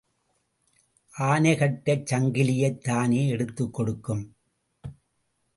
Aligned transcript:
ஆனை 1.17 1.51
கட்டச் 1.53 2.05
சங்கிலியைத் 2.11 2.83
தானே 2.83 3.27
எடுத்துக் 3.27 3.73
கொடுக்கும். 3.73 4.35